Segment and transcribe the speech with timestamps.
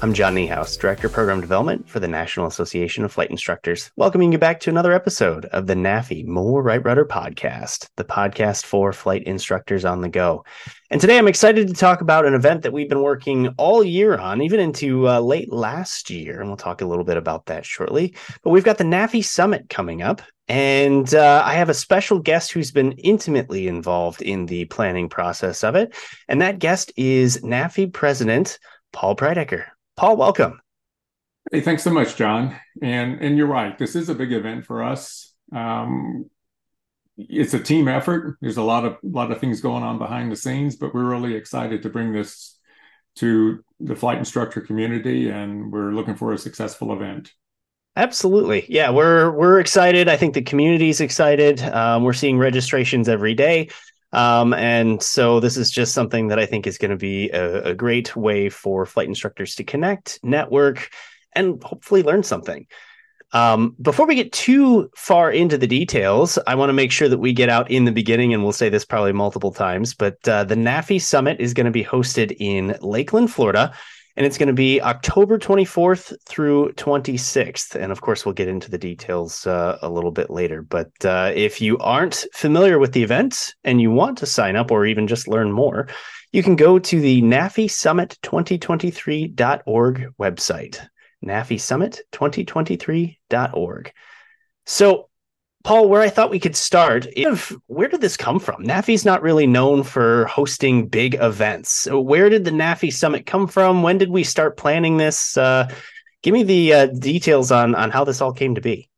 [0.00, 4.30] I'm John Niehaus, Director of Program Development for the National Association of Flight Instructors, welcoming
[4.30, 8.92] you back to another episode of the NAFI More Right Rudder podcast, the podcast for
[8.92, 10.44] flight instructors on the go.
[10.88, 14.16] And today I'm excited to talk about an event that we've been working all year
[14.16, 16.38] on, even into uh, late last year.
[16.38, 18.14] And we'll talk a little bit about that shortly.
[18.44, 20.22] But we've got the NAFI Summit coming up.
[20.46, 25.64] And uh, I have a special guest who's been intimately involved in the planning process
[25.64, 25.92] of it.
[26.28, 28.60] And that guest is NAFI President
[28.92, 29.64] Paul Preidecker.
[29.98, 30.60] Paul, welcome.
[31.50, 32.54] Hey, thanks so much, John.
[32.80, 33.76] And and you're right.
[33.76, 35.34] This is a big event for us.
[35.52, 36.30] Um,
[37.16, 38.38] it's a team effort.
[38.40, 41.34] There's a lot of lot of things going on behind the scenes, but we're really
[41.34, 42.56] excited to bring this
[43.16, 47.32] to the flight instructor community, and we're looking for a successful event.
[47.96, 50.08] Absolutely, yeah, we're we're excited.
[50.08, 51.60] I think the community's excited.
[51.60, 53.70] Um, we're seeing registrations every day.
[54.12, 57.64] Um, and so this is just something that I think is going to be a,
[57.64, 60.88] a, great way for flight instructors to connect, network,
[61.34, 62.66] and hopefully learn something.
[63.32, 67.18] Um, before we get too far into the details, I want to make sure that
[67.18, 70.44] we get out in the beginning, and we'll say this probably multiple times, but uh,
[70.44, 73.74] the NAFI Summit is going to be hosted in Lakeland, Florida
[74.18, 77.76] and it's going to be October 24th through 26th.
[77.76, 80.60] And of course, we'll get into the details uh, a little bit later.
[80.60, 84.72] But uh, if you aren't familiar with the event and you want to sign up
[84.72, 85.86] or even just learn more,
[86.32, 90.84] you can go to the NAFI Summit 2023.org website,
[91.24, 93.92] NAFI Summit 2023.org.
[94.66, 95.07] So
[95.68, 98.64] Paul, where I thought we could start, if where did this come from?
[98.64, 101.68] NAFI's not really known for hosting big events.
[101.68, 103.82] So where did the NAFI summit come from?
[103.82, 105.36] When did we start planning this?
[105.36, 105.68] Uh,
[106.22, 108.88] give me the uh, details on on how this all came to be.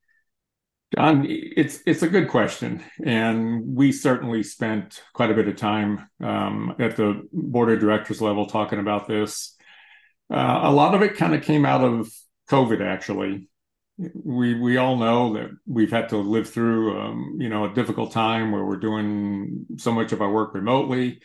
[0.95, 6.09] John, it's it's a good question, and we certainly spent quite a bit of time
[6.23, 9.57] um, at the board of directors level talking about this.
[10.33, 12.13] Uh, a lot of it kind of came out of
[12.49, 13.50] COVID, actually
[14.15, 18.13] we we all know that we've had to live through um, you know a difficult
[18.13, 21.21] time where we're doing so much of our work remotely.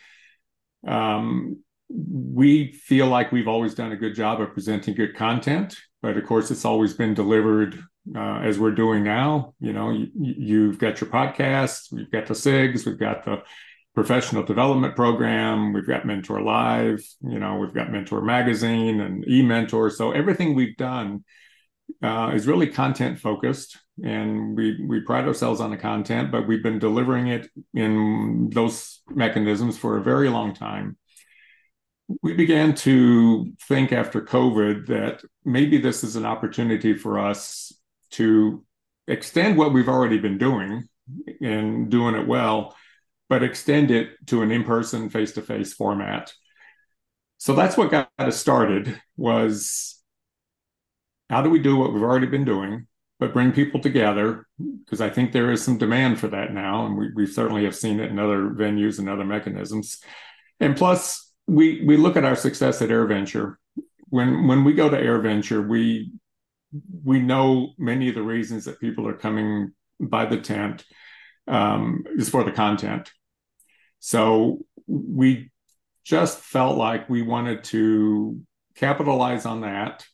[0.86, 6.16] Um, we feel like we've always done a good job of presenting good content, but
[6.16, 7.78] of course, it's always been delivered
[8.14, 9.54] uh, as we're doing now.
[9.60, 13.42] You know, you, you've got your podcast, we've got the SIGs, we've got the
[13.94, 19.90] professional development program, we've got Mentor Live, you know, we've got Mentor Magazine and eMentor.
[19.90, 21.24] So everything we've done
[22.02, 26.62] uh, is really content focused, and we we pride ourselves on the content, but we've
[26.62, 30.96] been delivering it in those mechanisms for a very long time.
[32.22, 37.72] We began to think after COVID that maybe this is an opportunity for us
[38.12, 38.64] to
[39.08, 40.88] extend what we've already been doing
[41.40, 42.76] and doing it well,
[43.28, 46.32] but extend it to an in-person, face-to-face format.
[47.38, 49.95] So that's what got us started was
[51.28, 52.86] how do we do what we've already been doing,
[53.18, 54.46] but bring people together?
[54.84, 57.74] Because I think there is some demand for that now, and we, we certainly have
[57.74, 60.00] seen it in other venues and other mechanisms.
[60.60, 63.56] And plus, we we look at our success at AirVenture.
[64.08, 66.12] When when we go to AirVenture, we
[67.04, 70.84] we know many of the reasons that people are coming by the tent
[71.48, 73.10] um, is for the content.
[73.98, 75.50] So we
[76.04, 78.40] just felt like we wanted to
[78.76, 80.04] capitalize on that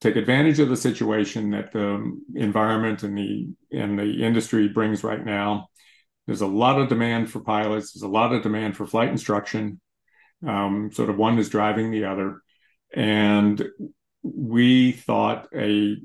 [0.00, 5.24] take advantage of the situation that the environment and the and the industry brings right
[5.24, 5.68] now.
[6.26, 7.92] There's a lot of demand for pilots.
[7.92, 9.80] There's a lot of demand for flight instruction.
[10.46, 12.42] Um, sort of one is driving the other,
[12.94, 13.64] and
[14.22, 15.96] we thought a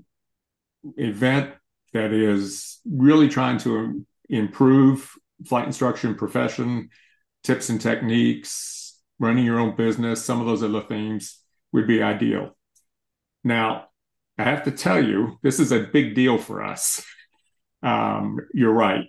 [0.98, 1.54] event
[1.94, 5.14] that is really trying to improve
[5.46, 6.90] flight instruction profession,
[7.44, 11.40] tips and techniques, running your own business, some of those other themes
[11.72, 12.56] would be ideal.
[13.44, 13.90] Now,
[14.38, 17.06] I have to tell you, this is a big deal for us.
[17.84, 19.06] Um, you're right.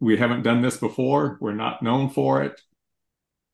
[0.00, 1.38] We haven't done this before.
[1.40, 2.60] We're not known for it.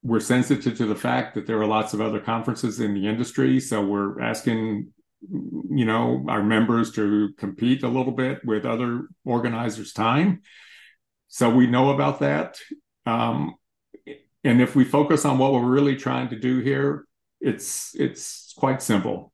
[0.02, 3.58] We're sensitive to the fact that there are lots of other conferences in the industry.
[3.60, 4.92] So we're asking,
[5.30, 10.42] you know, our members to compete a little bit with other organizers' time.
[11.28, 12.58] So we know about that.
[13.04, 13.56] Um,
[14.44, 17.04] and if we focus on what we're really trying to do here,
[17.40, 19.32] it's it's quite simple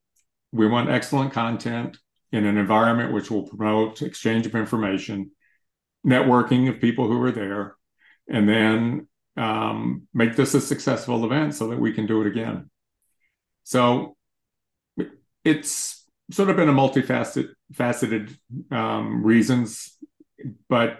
[0.52, 1.98] we want excellent content
[2.30, 5.30] in an environment which will promote exchange of information,
[6.06, 7.76] networking of people who are there,
[8.28, 12.70] and then um, make this a successful event so that we can do it again.
[13.64, 14.16] So
[15.44, 18.36] it's sort of been a multifaceted faceted
[18.70, 19.96] um, reasons,
[20.68, 20.98] but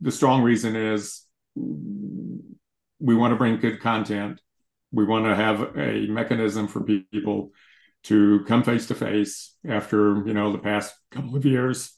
[0.00, 4.40] the strong reason is we want to bring good content.
[4.92, 7.52] We want to have a mechanism for people
[8.04, 11.92] to come face to face after you know the past couple of years,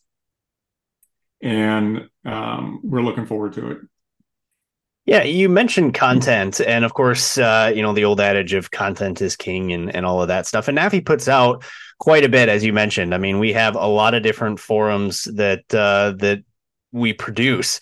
[1.43, 3.79] and um, we're looking forward to it.
[5.05, 9.21] Yeah, you mentioned content, and of course, uh, you know the old adage of content
[9.21, 10.69] is king, and and all of that stuff.
[10.69, 11.65] And NAFI puts out
[11.99, 13.15] quite a bit, as you mentioned.
[13.15, 16.45] I mean, we have a lot of different forums that uh, that
[16.93, 17.81] we produce.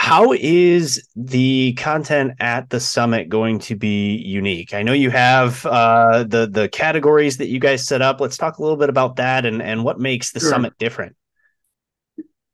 [0.00, 4.72] How is the content at the summit going to be unique?
[4.72, 8.18] I know you have uh, the the categories that you guys set up.
[8.18, 10.48] Let's talk a little bit about that and and what makes the sure.
[10.48, 11.16] summit different.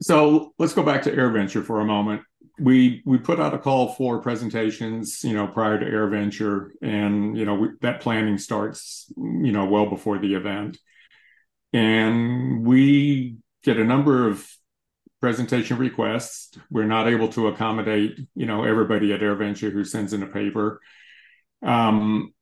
[0.02, 2.22] So let's go back to AirVenture for a moment
[2.58, 7.44] we we put out a call for presentations you know prior to airventure and you
[7.44, 10.78] know we, that planning starts you know well before the event
[11.74, 14.55] and we get a number of
[15.20, 20.22] presentation requests we're not able to accommodate you know everybody at airventure who sends in
[20.22, 20.80] a paper
[21.62, 22.32] um,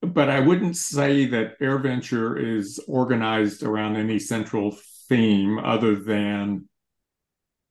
[0.00, 4.76] but i wouldn't say that airventure is organized around any central
[5.08, 6.68] theme other than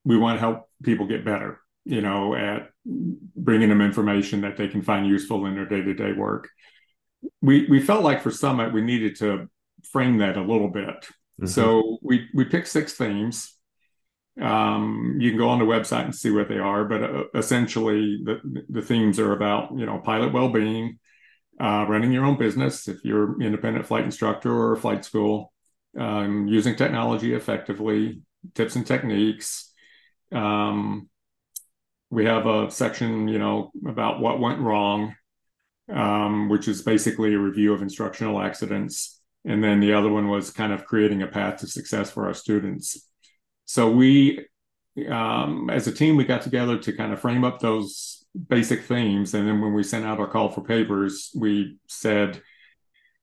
[0.03, 4.67] we want to help people get better, you know, at bringing them information that they
[4.67, 6.49] can find useful in their day to day work.
[7.41, 9.49] We we felt like for Summit we needed to
[9.91, 10.85] frame that a little bit.
[10.85, 11.47] Mm-hmm.
[11.47, 13.55] So we we picked six themes.
[14.41, 18.21] Um, you can go on the website and see what they are, but uh, essentially
[18.23, 20.99] the the themes are about you know pilot well being,
[21.59, 25.53] uh, running your own business if you're independent flight instructor or a flight school,
[25.99, 28.23] um, using technology effectively,
[28.55, 29.71] tips and techniques,
[30.31, 31.09] um,
[32.09, 35.15] we have a section, you know, about what went wrong,
[35.91, 39.19] um, which is basically a review of instructional accidents.
[39.45, 42.33] And then the other one was kind of creating a path to success for our
[42.33, 43.07] students.
[43.71, 44.45] So we,
[45.09, 49.33] um, as a team, we got together to kind of frame up those basic themes.
[49.33, 52.41] And then when we sent out our call for papers, we said,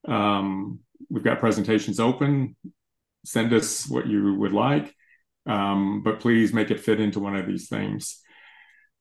[0.06, 0.80] um,
[1.10, 2.56] we've got presentations open.
[3.24, 4.94] Send us what you would like
[5.48, 8.20] um, but please make it fit into one of these themes."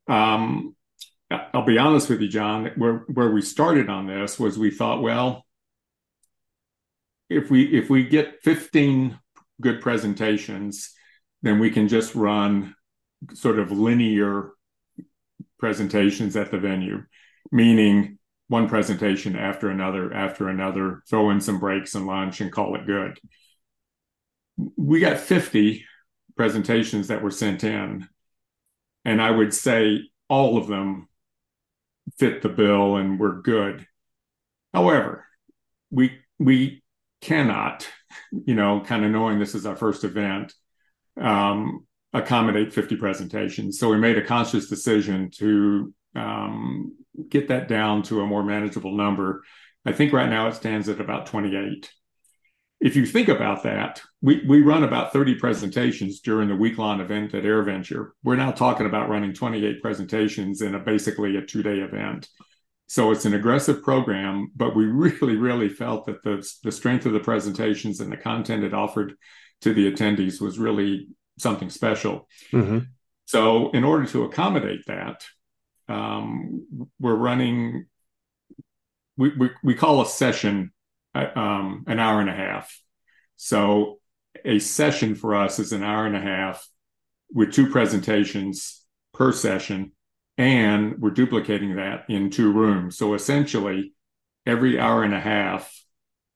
[0.08, 0.76] Um,
[1.30, 2.72] I'll be honest with you, John.
[2.78, 5.46] Where where we started on this was we thought, well,
[7.30, 9.20] if we if we get 15
[9.60, 10.94] good presentations,
[11.42, 12.76] then we can just run
[13.34, 14.52] sort of linear
[15.60, 17.04] presentations at the venue,
[17.52, 18.18] meaning
[18.48, 22.86] one presentation after another after another, throw in some breaks and lunch and call it
[22.86, 23.20] good.
[24.76, 25.86] We got 50
[26.36, 28.08] presentations that were sent in.
[29.04, 31.10] And I would say all of them
[32.18, 33.86] fit the bill and were good.
[34.74, 35.26] However,
[35.90, 36.84] we we
[37.22, 37.88] cannot,
[38.32, 40.54] you know, kind of knowing this is our first event,
[41.20, 43.80] um, accommodate 50 presentations.
[43.80, 46.96] So we made a conscious decision to um,
[47.30, 49.44] get that down to a more manageable number.
[49.86, 51.90] I think right now it stands at about 28
[52.80, 57.02] if you think about that, we, we run about 30 presentations during the week long
[57.02, 58.10] event at AirVenture.
[58.24, 62.28] We're now talking about running 28 presentations in a basically a two day event.
[62.86, 67.14] So it's an aggressive program, but we really, really felt that the, the strength of
[67.14, 69.16] the presentations and the content it offered
[69.62, 71.08] to the attendees was really
[71.40, 72.28] something special.
[72.52, 72.80] Mm-hmm.
[73.26, 75.26] So, in order to accommodate that,
[75.90, 77.86] um, we're running,
[79.18, 80.72] we, we, we call a session
[81.14, 82.80] um, an hour and a half.
[83.36, 84.00] So
[84.46, 86.68] a session for us is an hour and a half
[87.34, 88.84] with two presentations
[89.14, 89.92] per session,
[90.38, 92.98] and we're duplicating that in two rooms.
[92.98, 93.94] So essentially,
[94.46, 95.74] every hour and a half,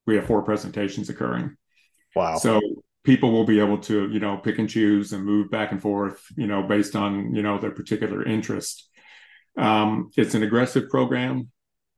[0.06, 1.56] we have four presentations occurring.
[2.16, 2.38] Wow.
[2.38, 2.60] So
[3.04, 6.24] people will be able to, you know, pick and choose and move back and forth,
[6.36, 8.90] you know, based on, you know, their particular interest.
[9.58, 11.50] Um, it's an aggressive program.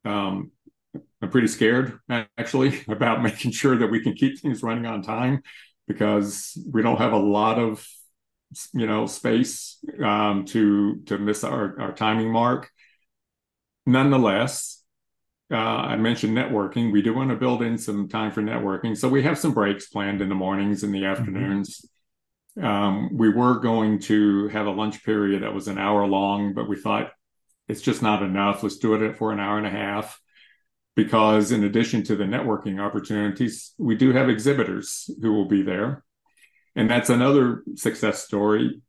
[0.06, 0.52] Um,
[1.22, 2.00] I'm pretty scared
[2.38, 5.42] actually about making sure that we can keep things running on time
[5.88, 7.86] because we don't have a lot of
[8.74, 12.70] you know space um, to to miss our, our timing mark.
[13.86, 14.83] Nonetheless,
[15.54, 16.92] uh, I mentioned networking.
[16.92, 19.88] We do want to build in some time for networking, so we have some breaks
[19.88, 21.12] planned in the mornings and the mm-hmm.
[21.12, 21.86] afternoons.
[22.58, 22.66] Mm-hmm.
[22.66, 26.68] Um, we were going to have a lunch period that was an hour long, but
[26.68, 27.12] we thought
[27.68, 28.62] it's just not enough.
[28.62, 30.20] Let's do it for an hour and a half
[30.96, 36.04] because in addition to the networking opportunities, we do have exhibitors who will be there.
[36.76, 38.82] And that's another success story.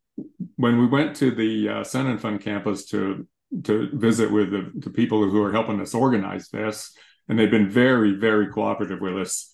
[0.55, 3.27] When we went to the uh, Sun and Fun campus to
[3.63, 6.95] to visit with the, the people who are helping us organize this,
[7.27, 9.53] and they've been very, very cooperative with us.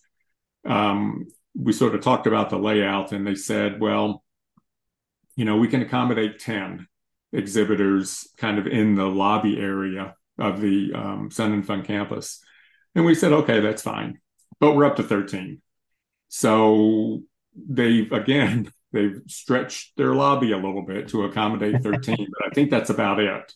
[0.65, 4.23] Um, we sort of talked about the layout, and they said, well,
[5.35, 6.87] you know, we can accommodate 10
[7.33, 12.43] exhibitors kind of in the lobby area of the um, Sun and Fun campus.
[12.95, 14.19] And we said, okay, that's fine.
[14.59, 15.61] but we're up to 13.
[16.27, 17.23] So
[17.55, 22.69] they've again they've stretched their lobby a little bit to accommodate 13, but I think
[22.69, 23.53] that's about it.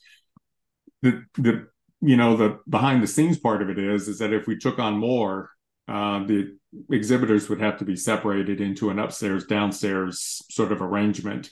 [1.05, 1.67] The the
[2.01, 4.79] you know the behind the scenes part of it is is that if we took
[4.79, 5.51] on more,
[5.87, 6.57] uh, the
[6.89, 11.51] exhibitors would have to be separated into an upstairs downstairs sort of arrangement,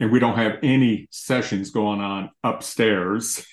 [0.00, 3.44] and we don't have any sessions going on upstairs.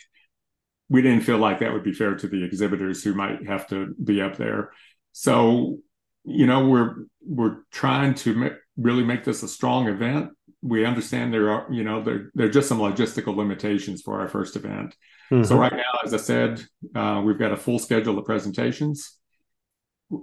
[0.87, 3.93] We didn't feel like that would be fair to the exhibitors who might have to
[4.01, 4.71] be up there.
[5.11, 5.79] So
[6.23, 10.31] you know we're we're trying to really make this a strong event
[10.61, 14.27] we understand there are you know there, there are just some logistical limitations for our
[14.27, 14.95] first event.
[15.31, 15.43] Mm-hmm.
[15.43, 16.59] so right now as i said
[16.95, 19.17] uh, we've got a full schedule of presentations.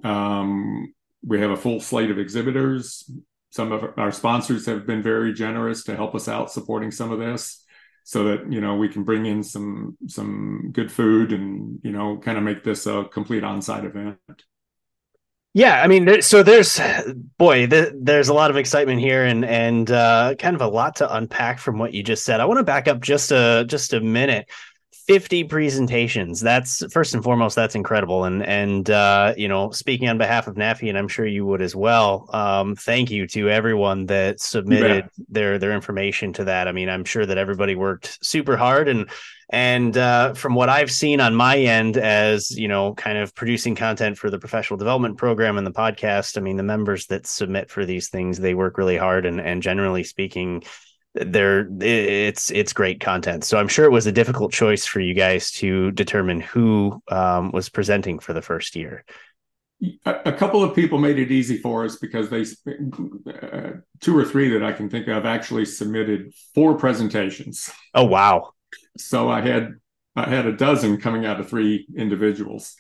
[0.03, 0.93] Um,
[1.25, 3.09] we have a full slate of exhibitors.
[3.51, 7.19] Some of our sponsors have been very generous to help us out supporting some of
[7.21, 7.65] this
[8.07, 12.19] so that you know we can bring in some some good food and you know
[12.19, 14.19] kind of make this a complete on-site event
[15.57, 16.79] yeah, I mean, so there's,
[17.39, 21.17] boy, there's a lot of excitement here, and and uh, kind of a lot to
[21.17, 22.41] unpack from what you just said.
[22.41, 24.51] I want to back up just a just a minute.
[25.07, 26.41] 50 presentations.
[26.41, 28.25] That's first and foremost that's incredible.
[28.25, 31.63] And and uh, you know speaking on behalf of NAFI and I'm sure you would
[31.63, 36.69] as well um, thank you to everyone that submitted their their information to that.
[36.69, 38.89] I mean I'm sure that everybody worked super hard.
[38.89, 39.09] And
[39.49, 43.77] and uh, from what I've seen on my end, as you know, kind of producing
[43.77, 47.71] content for the professional development program and the podcast, I mean, the members that submit
[47.71, 50.65] for these things, they work really hard, and and generally speaking,
[51.27, 53.45] they're it's it's great content.
[53.45, 57.51] So I'm sure it was a difficult choice for you guys to determine who um,
[57.53, 59.05] was presenting for the first year.
[60.07, 62.41] A, couple of people made it easy for us because they
[63.31, 67.71] uh, two or three that I can think of actually submitted four presentations.
[67.95, 68.53] Oh wow!
[68.97, 69.75] So I had
[70.15, 72.75] I had a dozen coming out of three individuals.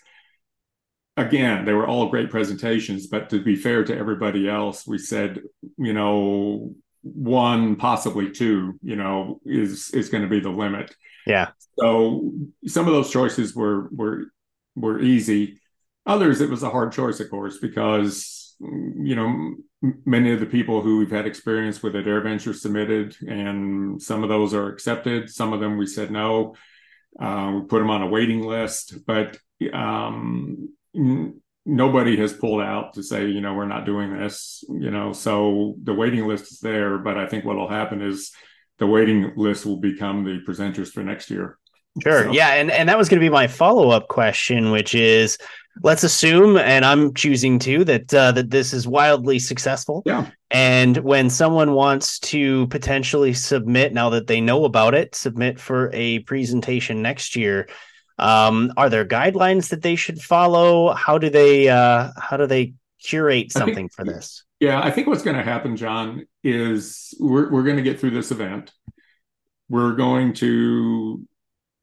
[1.19, 5.40] Again, they were all great presentations, but to be fair to everybody else, we said,
[5.78, 6.75] you know,
[7.15, 10.95] one, possibly two, you know, is is going to be the limit.
[11.27, 11.51] Yeah.
[11.79, 12.33] So
[12.67, 14.33] some of those choices were were
[14.75, 15.61] were easy.
[16.07, 19.55] Others, it was a hard choice, of course, because you know
[20.05, 24.29] many of the people who we've had experience with at AirVenture submitted, and some of
[24.29, 25.31] those are accepted.
[25.31, 26.55] Some of them we said no.
[27.21, 29.39] Uh, we put them on a waiting list, but
[29.73, 30.69] um,
[31.66, 34.64] nobody has pulled out to say, you know, we're not doing this.
[34.68, 38.32] You know, so the waiting list is there, but I think what will happen is
[38.78, 41.58] the waiting list will become the presenters for next year.
[42.02, 42.25] Sure.
[42.25, 42.32] So.
[42.32, 45.38] Yeah, and and that was going to be my follow up question, which is
[45.82, 50.02] let's assume, and I'm choosing to that uh, that this is wildly successful.
[50.04, 50.30] Yeah.
[50.50, 55.90] And when someone wants to potentially submit, now that they know about it, submit for
[55.92, 57.68] a presentation next year.
[58.18, 60.94] Um, are there guidelines that they should follow?
[60.94, 64.44] How do they uh, how do they curate something think, for this?
[64.61, 68.12] Yeah, I think what's going to happen, John, is we're we're going to get through
[68.12, 68.73] this event.
[69.68, 71.26] We're going to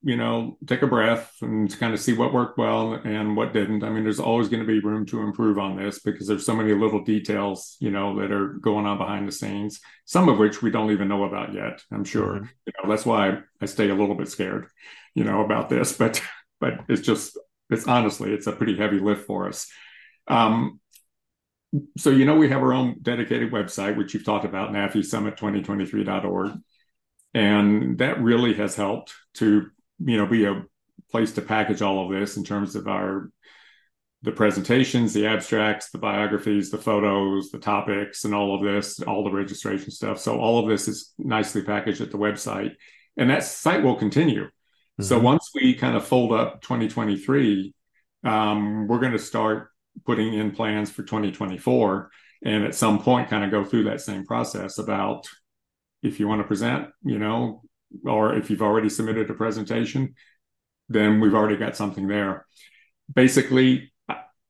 [0.05, 3.85] you know, take a breath and kind of see what worked well and what didn't.
[3.85, 6.55] I mean, there's always going to be room to improve on this because there's so
[6.55, 10.61] many little details, you know, that are going on behind the scenes, some of which
[10.61, 12.33] we don't even know about yet, I'm sure.
[12.33, 12.45] Mm-hmm.
[12.65, 14.67] You know, that's why I stay a little bit scared,
[15.15, 16.21] you know, about this, but
[16.59, 17.37] but it's just
[17.69, 19.69] it's honestly it's a pretty heavy lift for us.
[20.27, 20.79] Um
[21.97, 26.51] so you know we have our own dedicated website which you've talked about nafisummit2023.org
[27.33, 30.63] and that really has helped to you know be a
[31.09, 33.31] place to package all of this in terms of our
[34.23, 39.23] the presentations, the abstracts, the biographies, the photos, the topics, and all of this, all
[39.23, 40.17] the registration stuff.
[40.17, 42.71] So all of this is nicely packaged at the website,
[43.17, 44.47] and that site will continue.
[44.99, 45.03] Mm-hmm.
[45.03, 47.73] So once we kind of fold up 2023,
[48.23, 49.69] um, we're going to start
[50.05, 52.09] putting in plans for 2024,
[52.45, 55.27] and at some point, kind of go through that same process about
[56.01, 57.61] if you want to present, you know,
[58.05, 60.15] or if you've already submitted a presentation,
[60.89, 62.45] then we've already got something there.
[63.13, 63.91] Basically,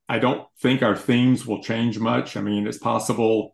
[0.09, 2.35] I don't think our themes will change much.
[2.35, 3.53] I mean, it's possible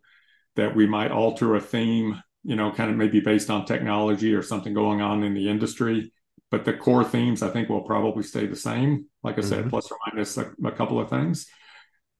[0.56, 4.42] that we might alter a theme, you know, kind of maybe based on technology or
[4.42, 6.12] something going on in the industry.
[6.50, 9.06] But the core themes, I think, will probably stay the same.
[9.22, 9.48] Like I mm-hmm.
[9.48, 11.46] said, plus or minus a, a couple of things.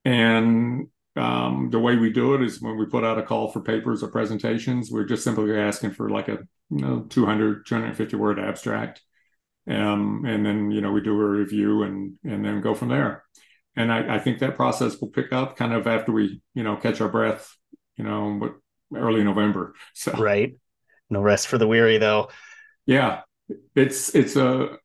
[0.05, 3.61] And um, the way we do it is when we put out a call for
[3.61, 6.39] papers or presentations, we're just simply asking for like a
[6.71, 9.03] you know 200 250 word abstract
[9.69, 13.25] um, and then you know we do a review and and then go from there
[13.77, 16.77] and I, I think that process will pick up kind of after we you know
[16.77, 17.55] catch our breath
[17.97, 18.55] you know
[18.95, 20.55] early november so right
[21.11, 22.31] no rest for the weary though
[22.87, 23.23] yeah
[23.75, 24.79] it's it's a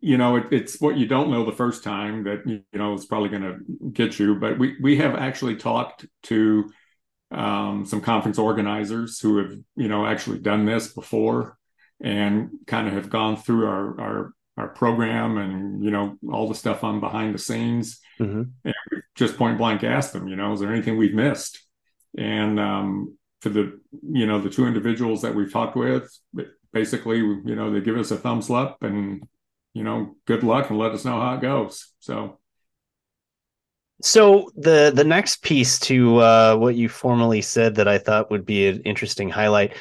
[0.00, 3.06] you know, it, it's what you don't know the first time that you know is
[3.06, 4.36] probably going to get you.
[4.36, 6.70] But we we have actually talked to
[7.30, 11.58] um, some conference organizers who have you know actually done this before
[12.00, 16.54] and kind of have gone through our our our program and you know all the
[16.54, 18.42] stuff on behind the scenes mm-hmm.
[18.64, 18.74] and
[19.14, 21.64] just point blank asked them you know is there anything we've missed
[22.16, 23.78] and um, for the
[24.10, 26.08] you know the two individuals that we've talked with
[26.72, 29.22] basically you know they give us a thumbs up and
[29.74, 32.38] you know good luck and let us know how it goes so
[34.00, 38.46] so the the next piece to uh, what you formally said that I thought would
[38.46, 39.74] be an interesting highlight.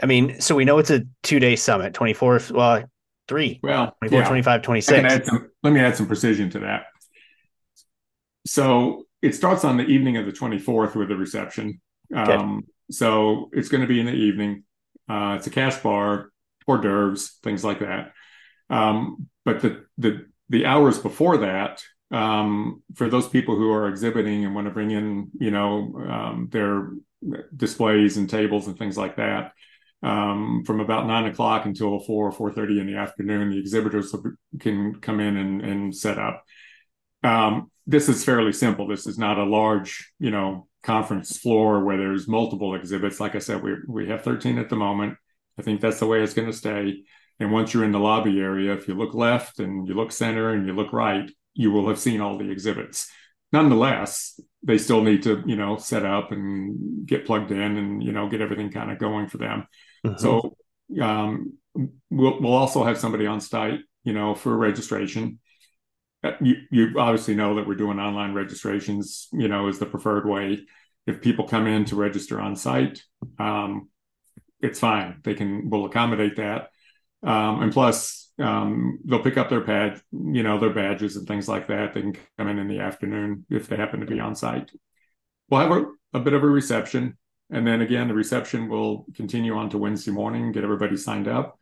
[0.00, 2.84] I mean, so we know it's a two day summit, 24th, well,
[3.26, 4.28] three, well, 24, yeah.
[4.28, 5.26] 25, 26.
[5.26, 6.84] Some, let me add some precision to that.
[8.46, 11.80] So it starts on the evening of the 24th with the reception.
[12.14, 12.32] Okay.
[12.32, 14.62] Um, so it's going to be in the evening.
[15.08, 16.30] Uh, it's a cash bar,
[16.66, 18.12] hors d'oeuvres, things like that.
[18.70, 24.44] Um, but the, the, the hours before that, um, for those people who are exhibiting
[24.44, 26.90] and want to bring in, you know, um, their
[27.54, 29.52] displays and tables and things like that,
[30.02, 34.14] um, from about nine o'clock until four or four thirty in the afternoon, the exhibitors
[34.60, 36.44] can come in and, and set up.
[37.22, 38.86] Um, this is fairly simple.
[38.86, 43.18] This is not a large, you know, conference floor where there's multiple exhibits.
[43.18, 45.18] Like I said, we we have 13 at the moment.
[45.58, 47.02] I think that's the way it's going to stay.
[47.40, 50.50] And once you're in the lobby area, if you look left and you look center
[50.50, 53.10] and you look right, you will have seen all the exhibits.
[53.52, 58.12] Nonetheless, they still need to, you know, set up and get plugged in and, you
[58.12, 59.66] know, get everything kind of going for them.
[60.04, 60.18] Mm-hmm.
[60.18, 60.56] So
[61.02, 61.54] um,
[62.10, 65.38] we'll, we'll also have somebody on site, you know, for registration.
[66.24, 70.26] Uh, you, you obviously know that we're doing online registrations, you know, is the preferred
[70.26, 70.60] way.
[71.06, 73.02] If people come in to register on site,
[73.38, 73.88] um,
[74.60, 75.20] it's fine.
[75.22, 76.70] They can, we'll accommodate that.
[77.22, 81.48] Um, and plus, um, they'll pick up their pad, you know, their badges and things
[81.48, 81.94] like that.
[81.94, 84.70] They can come in in the afternoon if they happen to be on site.
[85.48, 87.16] We'll have a, a bit of a reception.
[87.50, 91.58] And then again, the reception will continue on to Wednesday morning, get everybody signed up.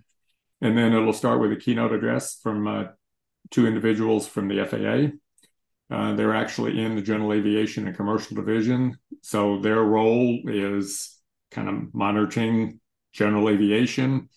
[0.61, 2.85] And then it'll start with a keynote address from uh,
[3.51, 5.17] two individuals from the FAA.
[5.91, 8.97] Uh, they're actually in the general aviation and commercial division.
[9.23, 11.19] So their role is
[11.51, 12.81] kind of monitoring
[13.13, 14.29] general aviation,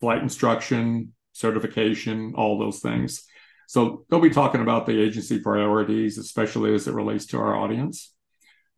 [0.00, 3.24] flight instruction, certification, all those things.
[3.68, 8.12] So they'll be talking about the agency priorities, especially as it relates to our audience.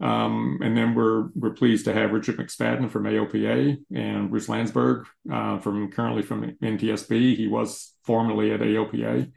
[0.01, 5.07] Um, and then we're we're pleased to have Richard McSpadden from AOPA and Bruce Landsberg
[5.31, 7.37] uh, from currently from NTSB.
[7.37, 9.33] He was formerly at AOPA.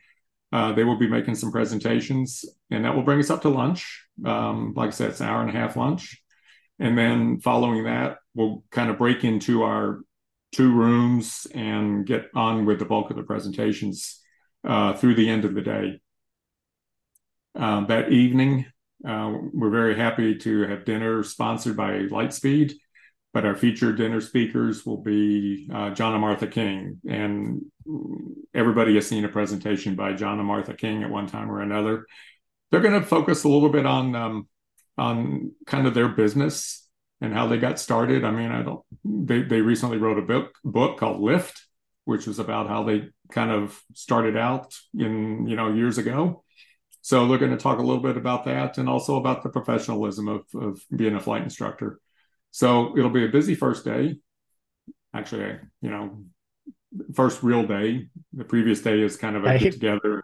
[0.51, 4.05] Uh, they will be making some presentations, and that will bring us up to lunch.
[4.25, 6.21] Um, like I said, it's an hour and a half lunch,
[6.79, 10.01] and then following that, we'll kind of break into our
[10.51, 14.19] two rooms and get on with the bulk of the presentations
[14.67, 16.01] uh, through the end of the day.
[17.57, 18.65] Uh, that evening,
[19.07, 22.73] uh, we're very happy to have dinner sponsored by Lightspeed,
[23.33, 26.99] but our featured dinner speakers will be uh, John and Martha King.
[27.07, 27.65] And
[28.53, 32.05] everybody has seen a presentation by John and Martha King at one time or another.
[32.69, 34.47] They're going to focus a little bit on um,
[34.97, 36.87] on kind of their business
[37.21, 38.23] and how they got started.
[38.23, 38.81] I mean, I don't.
[39.03, 41.65] They they recently wrote a book book called Lift,
[42.05, 46.43] which was about how they kind of started out in you know years ago.
[47.01, 50.27] So they're going to talk a little bit about that and also about the professionalism
[50.27, 51.99] of of being a flight instructor.
[52.51, 54.17] So it'll be a busy first day.
[55.13, 56.23] Actually, you know,
[57.13, 58.07] first real day.
[58.33, 60.23] The previous day is kind of a get together,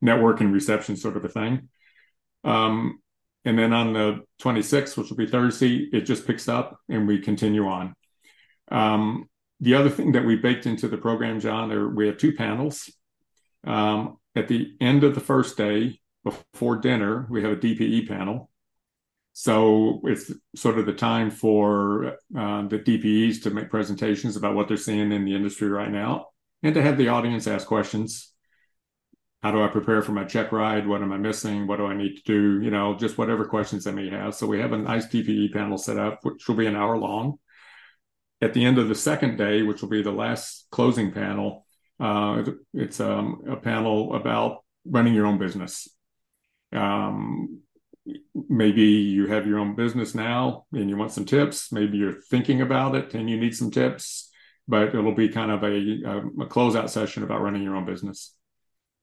[0.00, 1.68] network and reception sort of a thing.
[2.44, 3.00] Um,
[3.44, 7.18] and then on the 26th, which will be Thursday, it just picks up and we
[7.20, 7.94] continue on.
[8.70, 9.28] Um,
[9.60, 12.90] the other thing that we baked into the program, John, are we have two panels.
[13.66, 18.49] Um, at the end of the first day, before dinner, we have a DPE panel.
[19.40, 24.68] So it's sort of the time for uh, the DPEs to make presentations about what
[24.68, 26.26] they're seeing in the industry right now
[26.62, 28.34] and to have the audience ask questions
[29.42, 30.86] how do I prepare for my check ride?
[30.86, 31.66] What am I missing?
[31.66, 32.62] What do I need to do?
[32.62, 34.34] You know, just whatever questions I may have.
[34.34, 37.38] So we have a nice DPE panel set up, which will be an hour long.
[38.42, 41.64] At the end of the second day, which will be the last closing panel,
[41.98, 42.42] uh,
[42.74, 45.88] it's um, a panel about running your own business.
[46.74, 47.62] Um,
[48.48, 51.72] maybe you have your own business now and you want some tips.
[51.72, 54.30] Maybe you're thinking about it and you need some tips,
[54.68, 58.34] but it'll be kind of a, a, a closeout session about running your own business.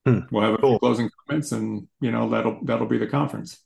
[0.06, 0.20] Hmm.
[0.30, 0.78] We'll have a cool.
[0.78, 3.58] closing comments, and you know that'll that'll be the conference.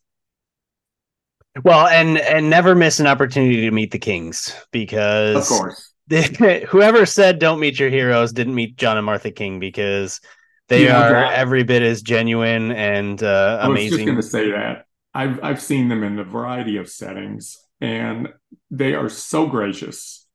[1.63, 5.93] Well, and and never miss an opportunity to meet the Kings because of course
[6.69, 10.21] whoever said don't meet your heroes didn't meet John and Martha King because
[10.69, 13.71] they yeah, are every bit as genuine and uh, amazing.
[13.71, 16.89] I was just going to say that I've I've seen them in a variety of
[16.89, 18.29] settings, and
[18.71, 20.27] they are so gracious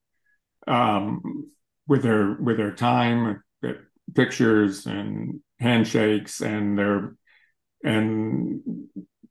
[0.67, 1.49] um,
[1.87, 3.43] with their with their time,
[4.15, 7.15] pictures and handshakes, and they're
[7.83, 8.61] and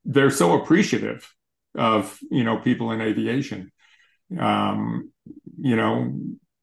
[0.04, 1.32] they're so appreciative
[1.76, 3.70] of you know people in aviation.
[4.38, 5.12] Um,
[5.58, 6.12] you know,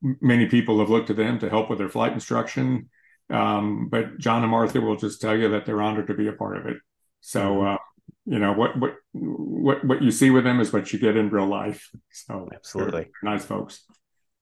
[0.02, 2.90] many people have looked to them to help with their flight instruction.
[3.30, 6.34] Um, but John and Martha will just tell you that they're honored to be a
[6.34, 6.78] part of it.
[7.22, 7.76] So, mm-hmm.
[7.76, 7.78] uh,
[8.26, 11.30] you know, what, what, what, what you see with them is what you get in
[11.30, 11.90] real life.
[12.12, 13.84] So absolutely nice folks.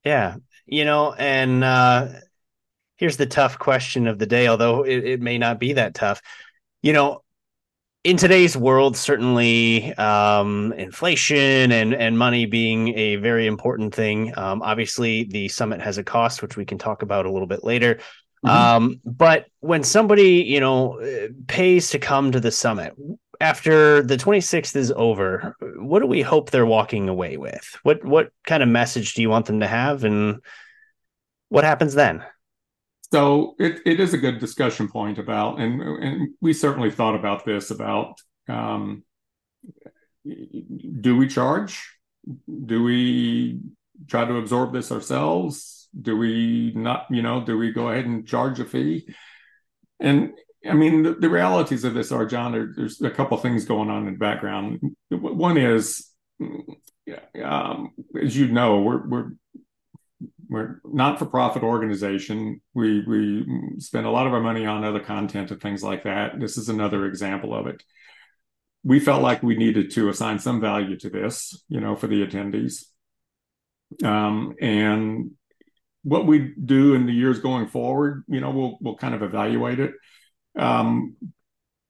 [0.04, 0.36] Yeah.
[0.66, 2.08] You know, and, uh,
[2.96, 6.22] here's the tough question of the day, although it, it may not be that tough.
[6.82, 7.22] You know,
[8.04, 14.36] in today's world, certainly um, inflation and and money being a very important thing.
[14.36, 17.64] Um, obviously, the summit has a cost, which we can talk about a little bit
[17.64, 17.96] later.
[18.44, 18.48] Mm-hmm.
[18.48, 21.00] Um, but when somebody you know
[21.48, 22.94] pays to come to the summit
[23.42, 27.76] after the 26th is over, what do we hope they're walking away with?
[27.82, 30.40] What what kind of message do you want them to have, and
[31.48, 32.24] what happens then?
[33.12, 37.44] So it, it is a good discussion point about, and and we certainly thought about
[37.44, 38.14] this about
[38.48, 39.02] um,
[40.24, 41.84] do we charge?
[42.46, 43.60] Do we
[44.08, 45.88] try to absorb this ourselves?
[46.00, 49.08] Do we not, you know, do we go ahead and charge a fee?
[49.98, 50.32] And
[50.68, 53.90] I mean, the, the realities of this are, John, there, there's a couple things going
[53.90, 54.80] on in the background.
[55.10, 56.08] One is,
[57.42, 59.30] um, as you know, we're, we're
[60.48, 62.60] we're not for profit organization.
[62.74, 63.46] We we
[63.78, 66.38] spend a lot of our money on other content and things like that.
[66.38, 67.82] This is another example of it.
[68.84, 72.26] We felt like we needed to assign some value to this, you know, for the
[72.26, 72.84] attendees.
[74.04, 75.32] Um, and
[76.02, 79.80] what we do in the years going forward, you know, we'll we'll kind of evaluate
[79.80, 79.92] it.
[80.56, 81.16] Um,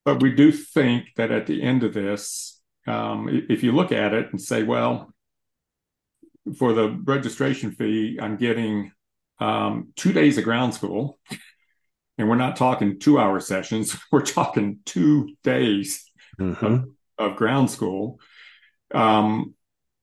[0.05, 4.14] but we do think that at the end of this, um, if you look at
[4.14, 5.12] it and say, well,
[6.57, 8.92] for the registration fee, I'm getting
[9.38, 11.18] um, two days of ground school.
[12.18, 16.64] And we're not talking two hour sessions, we're talking two days mm-hmm.
[16.64, 16.85] of,
[17.18, 18.20] of, ground school
[18.94, 19.55] um,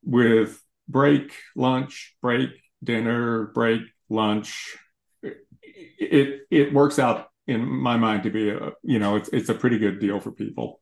[0.04, 2.50] with break, lunch, break,
[2.84, 4.78] dinner, break, lunch.
[5.22, 9.56] It, it works out in my mind to be a you know it's it's a
[9.56, 10.80] pretty good deal for people.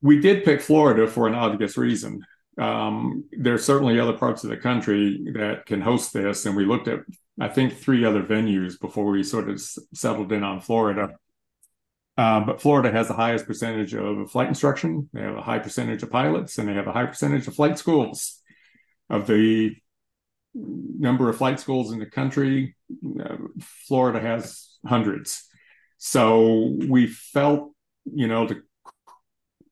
[0.00, 2.24] We did pick Florida for an obvious reason
[2.58, 6.46] um, there's certainly other parts of the country that can host this.
[6.46, 7.00] And we looked at,
[7.40, 11.10] I think, three other venues before we sort of settled in on Florida.
[12.16, 15.08] Uh, but Florida has the highest percentage of flight instruction.
[15.12, 17.78] They have a high percentage of pilots, and they have a high percentage of flight
[17.78, 18.40] schools.
[19.10, 19.74] Of the
[20.54, 22.76] number of flight schools in the country,
[23.20, 25.48] uh, Florida has hundreds.
[25.98, 27.72] So we felt,
[28.04, 28.62] you know, to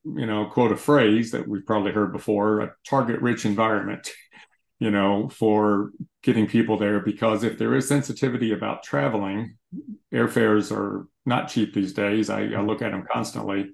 [0.05, 4.11] you know, quote a phrase that we've probably heard before, a target rich environment,
[4.79, 7.01] you know, for getting people there.
[7.01, 9.57] Because if there is sensitivity about traveling,
[10.13, 12.31] airfares are not cheap these days.
[12.31, 13.71] I, I look at them constantly.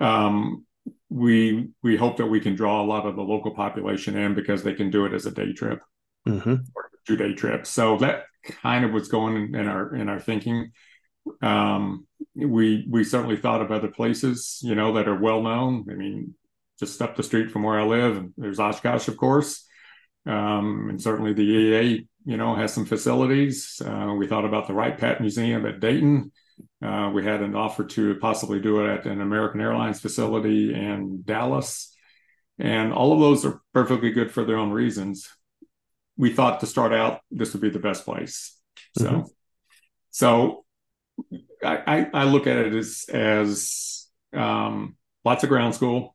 [0.00, 0.66] Um,
[1.08, 4.62] we we hope that we can draw a lot of the local population in because
[4.62, 5.82] they can do it as a day trip
[6.26, 6.54] mm-hmm.
[6.74, 7.66] or two day trip.
[7.66, 10.72] So that kind of what's going in, our in our thinking.
[11.42, 15.86] Um, we we certainly thought of other places, you know, that are well known.
[15.90, 16.34] I mean,
[16.78, 19.66] just up the street from where I live, there's Oshkosh, of course,
[20.26, 23.80] um, and certainly the EAA, you know, has some facilities.
[23.84, 26.32] Uh, we thought about the Wright Pat Museum at Dayton.
[26.82, 31.22] Uh, we had an offer to possibly do it at an American Airlines facility in
[31.24, 31.94] Dallas,
[32.58, 35.28] and all of those are perfectly good for their own reasons.
[36.20, 38.54] We thought to start out, this would be the best place.
[38.98, 39.26] So, mm-hmm.
[40.10, 40.64] so
[41.64, 46.14] I, I look at it as as um, lots of ground school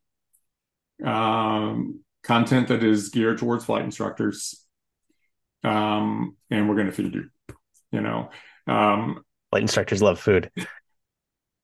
[1.03, 4.63] um, content that is geared towards flight instructors,
[5.63, 7.29] um, and we're going to feed you.
[7.91, 8.29] You know,
[8.67, 10.51] um, flight instructors love food.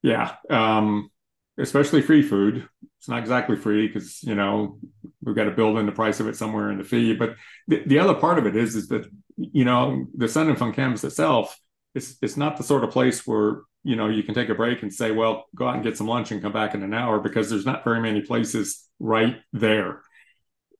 [0.01, 1.11] Yeah, um,
[1.57, 2.67] especially free food.
[2.97, 4.77] It's not exactly free because you know
[5.23, 7.13] we've got to build in the price of it somewhere in the fee.
[7.13, 7.35] But
[7.67, 9.05] the, the other part of it is is that
[9.37, 11.57] you know the Sun and Fun Campus itself.
[11.93, 14.83] It's, it's not the sort of place where you know you can take a break
[14.83, 17.19] and say well go out and get some lunch and come back in an hour
[17.19, 20.01] because there's not very many places right there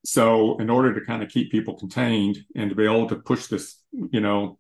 [0.06, 3.48] so in order to kind of keep people contained and to be able to push
[3.48, 3.82] this
[4.12, 4.58] you know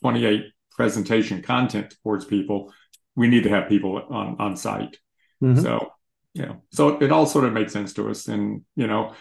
[0.00, 2.72] 28 presentation content towards people
[3.16, 4.96] we need to have people on on site
[5.42, 5.60] mm-hmm.
[5.60, 5.92] so
[6.34, 9.12] yeah so it all sort of makes sense to us and you know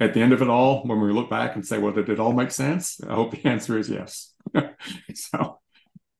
[0.00, 2.20] at the end of it all when we look back and say well did it
[2.20, 4.32] all make sense i hope the answer is yes
[5.14, 5.58] so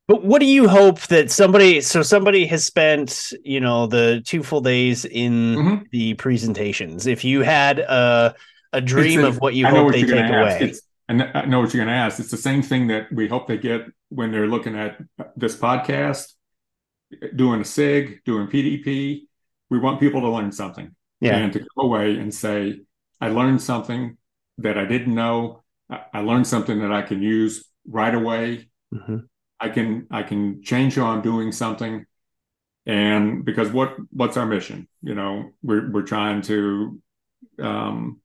[0.06, 4.42] But what do you hope that somebody so somebody has spent, you know, the two
[4.42, 5.82] full days in mm-hmm.
[5.92, 7.06] the presentations.
[7.06, 8.34] If you had a
[8.74, 10.58] a dream a, of what you hope what they take away.
[10.60, 12.18] It's, I know what you're going to ask.
[12.18, 14.98] It's the same thing that we hope they get when they're looking at
[15.36, 16.32] this podcast,
[17.34, 19.26] doing a SIG, doing PDP.
[19.70, 21.37] We want people to learn something yeah.
[21.37, 22.81] and to go away and say,
[23.20, 24.16] I learned something
[24.59, 25.64] that I didn't know.
[26.12, 28.68] I learned something that I can use right away.
[28.92, 29.18] Mm-hmm.
[29.61, 32.05] I can I can change how I'm doing something,
[32.87, 34.88] and because what what's our mission?
[35.03, 37.00] You know, we're we're trying to
[37.61, 38.20] um,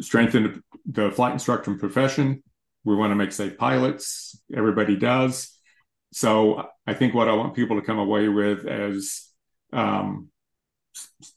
[0.00, 2.42] strengthen the flight instructor profession.
[2.84, 4.40] We want to make safe pilots.
[4.54, 5.56] Everybody does.
[6.12, 9.28] So I think what I want people to come away with as
[9.72, 10.28] um,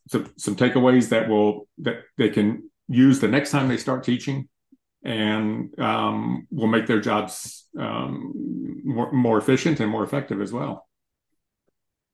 [0.08, 4.48] some, some takeaways that will that they can use the next time they start teaching
[5.04, 10.88] and um, will make their jobs um, more, more efficient and more effective as well.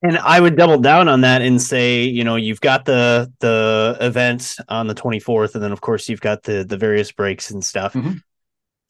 [0.04, 3.98] And I would double down on that and say, you know, you've got the the
[4.02, 7.64] event on the 24th, and then of course you've got the the various breaks and
[7.64, 7.94] stuff.
[7.94, 8.14] Mm-hmm.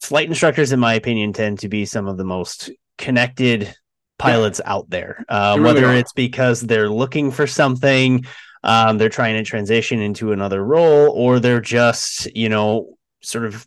[0.00, 3.74] Flight instructors, in my opinion, tend to be some of the most connected
[4.22, 4.72] pilots yeah.
[4.72, 5.24] out there.
[5.28, 5.94] Uh, really whether are.
[5.94, 8.24] it's because they're looking for something,
[8.62, 13.66] um, they're trying to transition into another role, or they're just, you know, sort of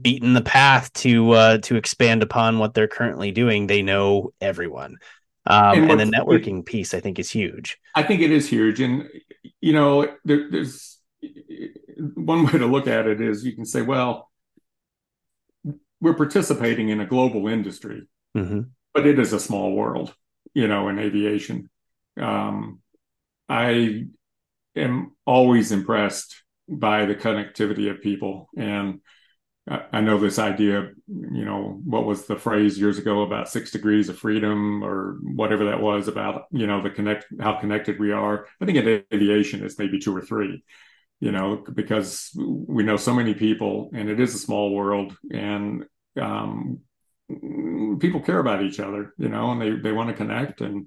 [0.00, 3.66] beaten the path to uh, to expand upon what they're currently doing.
[3.66, 4.96] They know everyone,
[5.46, 7.78] um, and, and, the networking it, piece I think is huge.
[7.94, 9.08] I think it is huge, and
[9.60, 10.98] you know, there, there's
[12.14, 14.30] one way to look at it is you can say, well,
[16.00, 18.60] we're participating in a global industry, mm-hmm.
[18.96, 20.14] But it is a small world,
[20.54, 21.68] you know, in aviation.
[22.18, 22.80] Um,
[23.46, 24.06] I
[24.74, 29.00] am always impressed by the connectivity of people and
[29.68, 34.08] I know this idea, you know, what was the phrase years ago about six degrees
[34.08, 38.46] of freedom or whatever that was about, you know, the connect, how connected we are.
[38.60, 40.62] I think in aviation, it's maybe two or three,
[41.18, 45.84] you know, because we know so many people and it is a small world and
[46.18, 46.78] um,
[47.28, 50.86] people care about each other, you know, and they, they want to connect and,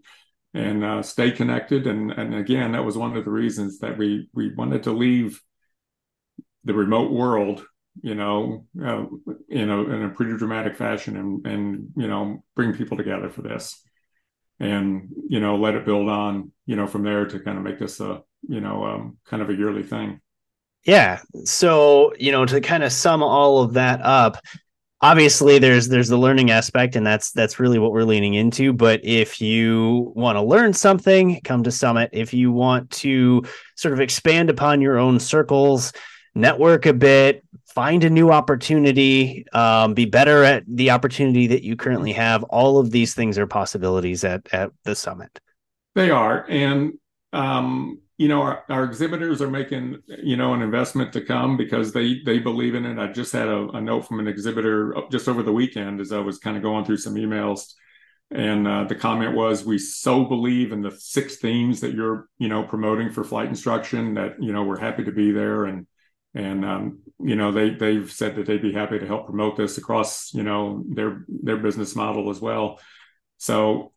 [0.54, 1.88] and uh, stay connected.
[1.88, 5.42] And, and again, that was one of the reasons that we, we wanted to leave
[6.64, 7.64] the remote world
[8.02, 9.06] you know, uh,
[9.48, 13.42] you know, in a pretty dramatic fashion, and and you know, bring people together for
[13.42, 13.82] this,
[14.60, 17.80] and you know, let it build on, you know, from there to kind of make
[17.80, 20.22] this a, you know, um, kind of a yearly thing.
[20.86, 21.20] Yeah.
[21.44, 24.38] So you know, to kind of sum all of that up,
[25.02, 29.00] obviously there's there's the learning aspect and that's that's really what we're leaning into but
[29.04, 33.42] if you want to learn something come to summit if you want to
[33.76, 35.94] sort of expand upon your own circles
[36.36, 37.44] network a bit
[37.80, 42.44] find a new opportunity, um, be better at the opportunity that you currently have.
[42.44, 45.40] All of these things are possibilities at at the summit.
[45.96, 46.94] They are, and
[47.32, 51.94] um, you know, our, our, exhibitors are making you know an investment to come because
[51.94, 53.00] they they believe in it.
[53.00, 56.20] I just had a, a note from an exhibitor just over the weekend as I
[56.20, 57.74] was kind of going through some emails.
[58.30, 62.50] And uh, the comment was, "We so believe in the six themes that you're, you
[62.50, 65.88] know, promoting for flight instruction that you know we're happy to be there." And
[66.36, 69.78] and um, you know they they've said that they'd be happy to help promote this
[69.78, 72.82] across you know their their business model as well.
[73.38, 73.94] So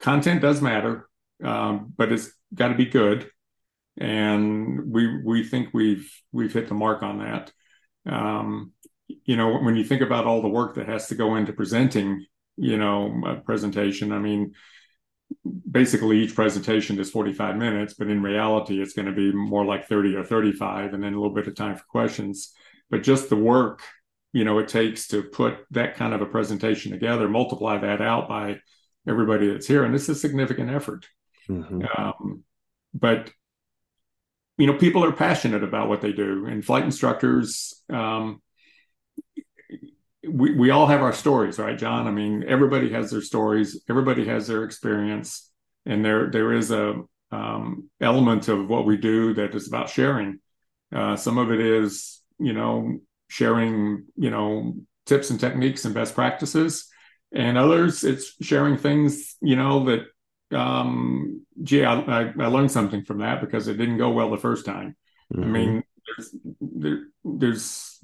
[0.00, 1.08] content does matter,
[1.44, 3.30] um, but it's got to be good,
[3.98, 7.52] and we we think we've we've hit the mark on that.
[8.06, 8.72] Um,
[9.24, 12.26] you know when you think about all the work that has to go into presenting
[12.56, 14.54] you know a presentation, I mean
[15.70, 19.88] basically each presentation is 45 minutes, but in reality, it's going to be more like
[19.88, 22.52] 30 or 35, and then a little bit of time for questions.
[22.90, 23.82] But just the work,
[24.32, 28.28] you know, it takes to put that kind of a presentation together, multiply that out
[28.28, 28.60] by
[29.06, 31.06] everybody that's here, and it's a significant effort.
[31.48, 31.82] Mm-hmm.
[31.96, 32.44] Um,
[32.92, 33.30] but
[34.56, 37.82] you know, people are passionate about what they do, and flight instructors.
[37.90, 38.40] Um,
[40.26, 42.06] we, we all have our stories, right, John?
[42.06, 45.50] I mean, everybody has their stories, everybody has their experience,
[45.84, 50.38] and there there is a um, element of what we do that is about sharing.
[50.94, 54.74] Uh, some of it is, you know, sharing, you know,
[55.06, 56.88] tips and techniques and best practices,
[57.34, 60.06] and others it's sharing things, you know, that,
[60.54, 64.36] um, gee, I, I, I learned something from that because it didn't go well the
[64.36, 64.96] first time.
[65.32, 65.42] Mm-hmm.
[65.42, 68.00] I mean, there's, there, there's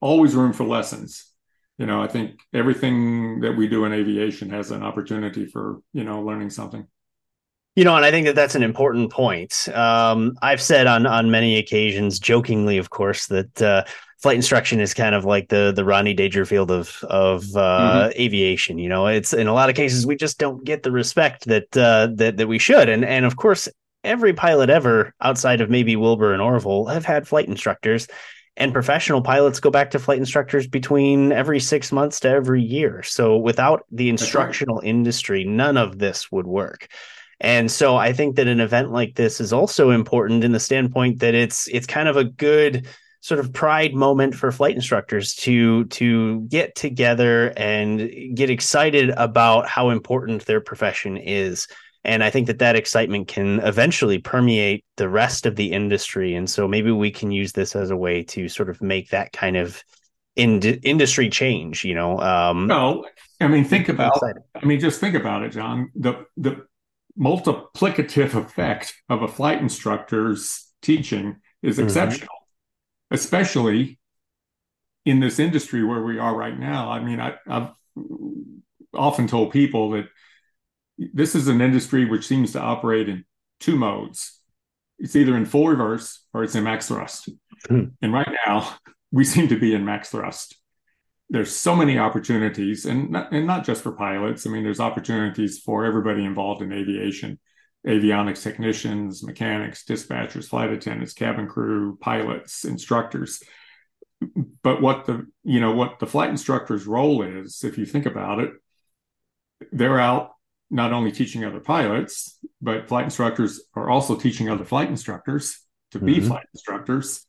[0.00, 1.32] always room for lessons
[1.78, 6.04] you know, I think everything that we do in aviation has an opportunity for, you
[6.04, 6.86] know, learning something.
[7.74, 9.68] You know, and I think that that's an important point.
[9.68, 13.84] Um, I've said on on many occasions, jokingly, of course, that uh,
[14.26, 18.20] flight instruction is kind of like the the Rodney Dangerfield of of uh, mm-hmm.
[18.20, 18.76] aviation.
[18.76, 21.76] You know, it's in a lot of cases we just don't get the respect that
[21.76, 22.88] uh, that that we should.
[22.88, 23.68] And and of course,
[24.02, 28.08] every pilot ever outside of maybe Wilbur and Orville have had flight instructors.
[28.56, 33.04] And professional pilots go back to flight instructors between every six months to every year.
[33.04, 34.88] So without the instructional right.
[34.88, 36.88] industry, none of this would work.
[37.38, 41.20] And so I think that an event like this is also important in the standpoint
[41.20, 42.88] that it's it's kind of a good
[43.20, 49.68] sort of pride moment for flight instructors to to get together and get excited about
[49.68, 51.66] how important their profession is
[52.04, 56.48] and i think that that excitement can eventually permeate the rest of the industry and
[56.48, 59.56] so maybe we can use this as a way to sort of make that kind
[59.56, 59.82] of
[60.36, 63.04] in- industry change you know um no
[63.40, 64.18] i mean think about
[64.54, 66.64] i mean just think about it john the the
[67.18, 71.86] multiplicative effect of a flight instructor's teaching is mm-hmm.
[71.86, 72.45] exceptional, mm-hmm.
[73.10, 73.98] Especially
[75.04, 76.90] in this industry where we are right now.
[76.90, 77.72] I mean, I, have
[78.94, 80.06] often told people that
[80.98, 83.24] this is an industry which seems to operate in
[83.60, 84.40] two modes.
[84.98, 87.28] It's either in full reverse or it's in max thrust.
[87.68, 87.90] Mm-hmm.
[88.02, 88.74] And right now,
[89.12, 90.56] we seem to be in max thrust
[91.30, 95.58] there's so many opportunities and not, and not just for pilots i mean there's opportunities
[95.58, 97.38] for everybody involved in aviation
[97.86, 103.42] avionics technicians mechanics dispatchers flight attendants cabin crew pilots instructors
[104.62, 108.40] but what the you know what the flight instructor's role is if you think about
[108.40, 108.50] it
[109.72, 110.32] they're out
[110.68, 115.60] not only teaching other pilots but flight instructors are also teaching other flight instructors
[115.92, 116.28] to be mm-hmm.
[116.28, 117.26] flight instructors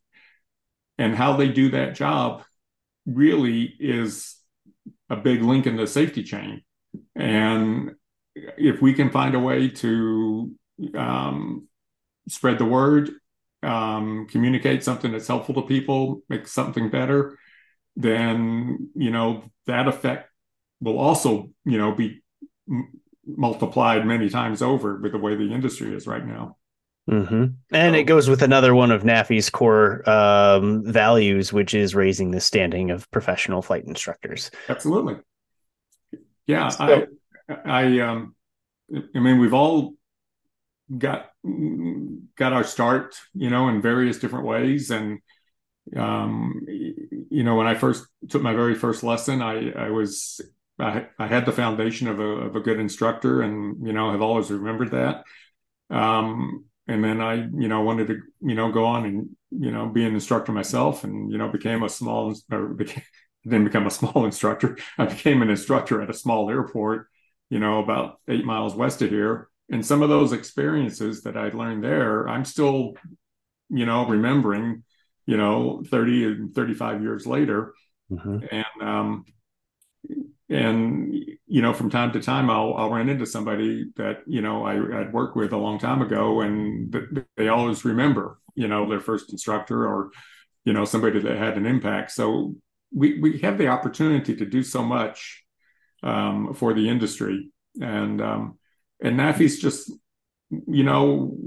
[0.98, 2.44] and how they do that job
[3.06, 4.36] really is
[5.10, 6.64] a big link in the safety chain.
[7.16, 7.92] And
[8.58, 10.52] if we can find a way to
[10.96, 11.68] um,
[12.28, 13.10] spread the word,
[13.64, 17.38] um, communicate something that's helpful to people, make something better,
[17.96, 20.30] then you know that effect
[20.82, 22.22] will also you know be
[22.70, 26.58] m- multiplied many times over with the way the industry is right now.
[27.10, 27.46] Mm-hmm.
[27.72, 32.32] And so, it goes with another one of NAFI's core um, values, which is raising
[32.32, 34.52] the standing of professional flight instructors.
[34.68, 35.16] Absolutely.
[36.48, 37.06] Yeah, so, I,
[37.50, 38.36] I, um,
[39.16, 39.94] I mean, we've all
[40.98, 41.32] got
[42.36, 45.20] got our start, you know, in various different ways, and
[45.96, 50.42] um, you know, when I first took my very first lesson, I, I was
[50.80, 54.22] I, I had the foundation of a of a good instructor, and you know, have
[54.22, 55.24] always remembered that.
[55.90, 59.88] Um, and then I, you know, wanted to, you know, go on and, you know,
[59.88, 63.04] be an instructor myself and, you know, became a small, or became,
[63.44, 64.78] didn't become a small instructor.
[64.98, 67.08] I became an instructor at a small airport,
[67.50, 69.50] you know, about eight miles west of here.
[69.70, 72.94] And some of those experiences that I learned there, I'm still,
[73.70, 74.84] you know, remembering,
[75.26, 77.74] you know, 30 and 35 years later.
[78.12, 78.38] Mm-hmm.
[78.50, 79.26] And, um,
[80.50, 81.14] and
[81.46, 84.76] you know from time to time i'll i'll run into somebody that you know i
[85.00, 89.32] i'd worked with a long time ago and they always remember you know their first
[89.32, 90.10] instructor or
[90.64, 92.56] you know somebody that had an impact so
[92.94, 95.44] we we have the opportunity to do so much
[96.04, 98.58] um, for the industry and um,
[99.02, 99.92] and NAFI's just
[100.50, 101.38] you know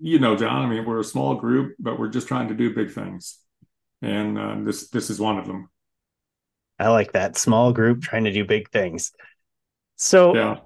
[0.00, 2.74] you know john i mean we're a small group but we're just trying to do
[2.74, 3.38] big things
[4.02, 5.68] and uh, this this is one of them
[6.78, 9.12] I like that small group trying to do big things.
[9.96, 10.56] So, yeah.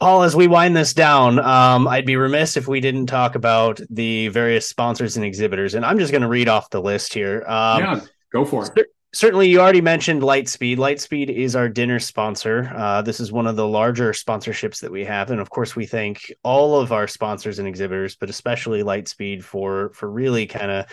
[0.00, 3.80] Paul, as we wind this down, um, I'd be remiss if we didn't talk about
[3.90, 5.74] the various sponsors and exhibitors.
[5.74, 7.44] And I'm just going to read off the list here.
[7.46, 8.00] Um, yeah,
[8.32, 8.86] go for it.
[9.14, 10.76] Certainly, you already mentioned Lightspeed.
[10.76, 12.70] Lightspeed is our dinner sponsor.
[12.74, 15.86] Uh, this is one of the larger sponsorships that we have, and of course, we
[15.86, 20.86] thank all of our sponsors and exhibitors, but especially Lightspeed for for really kind of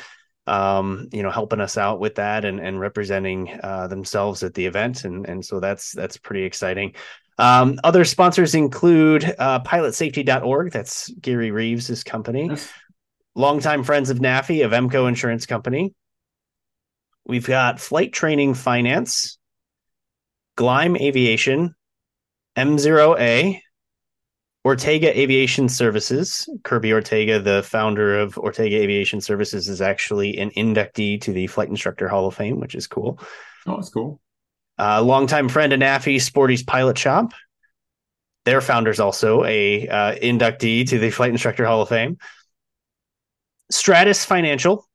[0.47, 4.65] um, you know, helping us out with that and, and representing uh, themselves at the
[4.65, 5.05] event.
[5.05, 6.95] And, and so that's, that's pretty exciting.
[7.37, 10.71] Um, other sponsors include uh, pilotsafety.org.
[10.71, 12.51] That's Gary Reeves' company.
[13.35, 15.93] Longtime friends of NAFI, Avemco Insurance Company.
[17.25, 19.37] We've got Flight Training Finance,
[20.57, 21.75] Gleim Aviation,
[22.57, 23.61] M0A,
[24.63, 31.19] Ortega Aviation Services, Kirby Ortega, the founder of Ortega Aviation Services, is actually an inductee
[31.21, 33.19] to the Flight Instructor Hall of Fame, which is cool.
[33.65, 34.19] Oh, that's cool.
[34.77, 37.33] Uh, longtime friend of NAFI, Sporty's Pilot Shop.
[38.45, 42.17] Their founder's also a uh, inductee to the Flight Instructor Hall of Fame.
[43.71, 44.87] Stratus Financial,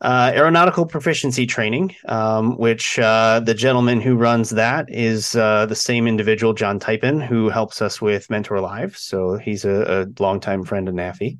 [0.00, 5.74] uh, aeronautical proficiency training, um, which uh, the gentleman who runs that is uh, the
[5.74, 8.96] same individual, John Teipen, who helps us with Mentor Live.
[8.96, 11.38] So he's a, a longtime friend of NAFI.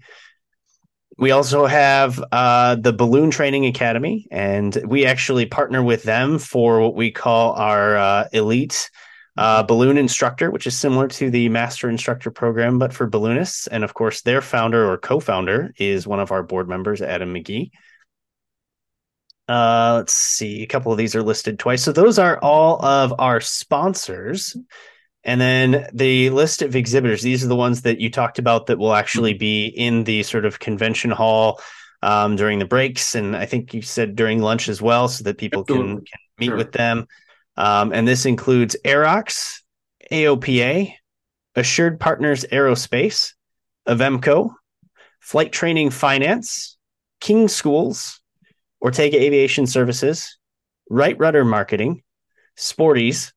[1.18, 6.80] We also have uh, the Balloon Training Academy, and we actually partner with them for
[6.80, 8.90] what we call our uh, elite
[9.38, 13.66] uh, balloon instructor, which is similar to the master instructor program, but for balloonists.
[13.66, 17.34] And of course, their founder or co founder is one of our board members, Adam
[17.34, 17.70] McGee.
[19.48, 21.82] Uh, let's see, a couple of these are listed twice.
[21.82, 24.56] So those are all of our sponsors.
[25.22, 28.78] And then the list of exhibitors, these are the ones that you talked about that
[28.78, 31.60] will actually be in the sort of convention hall
[32.02, 33.14] um, during the breaks.
[33.14, 36.04] And I think you said during lunch as well, so that people can, can,
[36.38, 36.56] meet sure.
[36.56, 37.06] with them.
[37.56, 39.62] Um, and this includes Aerox,
[40.12, 40.92] AOPA,
[41.56, 43.32] Assured Partners Aerospace,
[43.88, 44.50] Avemco,
[45.20, 46.76] Flight Training Finance,
[47.20, 48.20] King Schools,
[48.86, 50.38] Ortega Aviation Services,
[50.88, 52.04] Right Rudder Marketing,
[52.54, 53.32] Sporty's,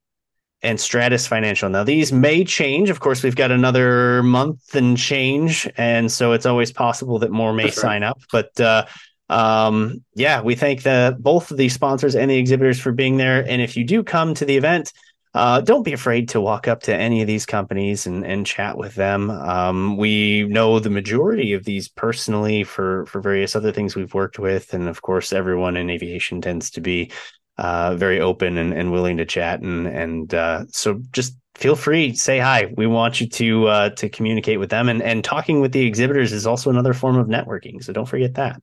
[0.62, 1.68] and Stratus Financial.
[1.68, 2.88] Now, these may change.
[2.88, 5.68] Of course, we've got another month and change.
[5.76, 8.20] And so it's always possible that more may sign up.
[8.30, 8.86] But uh,
[9.28, 13.44] um, yeah, we thank the both of the sponsors and the exhibitors for being there.
[13.44, 14.92] And if you do come to the event,
[15.32, 18.76] uh, don't be afraid to walk up to any of these companies and, and chat
[18.76, 19.30] with them.
[19.30, 24.38] Um, we know the majority of these personally for for various other things we've worked
[24.38, 27.12] with, and of course, everyone in aviation tends to be
[27.58, 29.60] uh, very open and, and willing to chat.
[29.60, 32.72] And and uh, so just feel free, say hi.
[32.76, 36.32] We want you to uh, to communicate with them, and and talking with the exhibitors
[36.32, 37.84] is also another form of networking.
[37.84, 38.60] So don't forget that.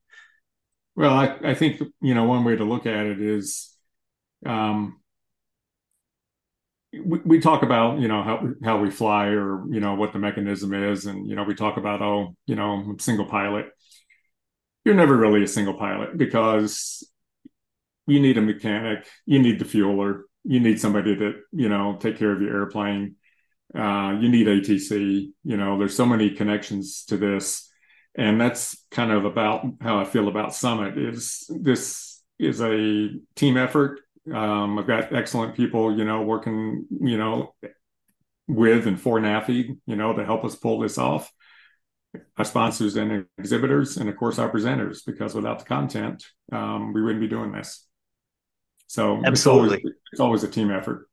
[0.97, 3.73] Well, I, I think you know one way to look at it is,
[4.45, 4.96] um,
[6.93, 10.19] we, we talk about you know how how we fly or you know what the
[10.19, 13.67] mechanism is, and you know we talk about oh you know single pilot.
[14.85, 17.07] You're never really a single pilot because
[18.05, 22.17] you need a mechanic, you need the fueler, you need somebody to you know take
[22.17, 23.15] care of your airplane.
[23.77, 25.29] Uh, you need ATC.
[25.43, 27.67] You know, there's so many connections to this
[28.17, 30.97] and that's kind of about how I feel about Summit.
[30.97, 34.01] Is this is a team effort?
[34.33, 37.55] Um, I've got excellent people, you know, working, you know,
[38.47, 41.31] with and for NAFI, you know, to help us pull this off.
[42.37, 47.01] Our sponsors and exhibitors, and of course our presenters, because without the content, um, we
[47.01, 47.85] wouldn't be doing this.
[48.87, 51.09] So absolutely, it's always, it's always a team effort.